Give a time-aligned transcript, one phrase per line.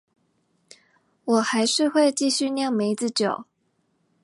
[1.25, 3.45] 我還是會繼續釀梅子酒